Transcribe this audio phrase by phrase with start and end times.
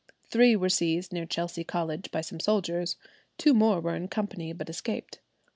[0.31, 2.95] Three were seized near Chelsea College by some soldiers;
[3.37, 5.19] two more were in company, but escaped.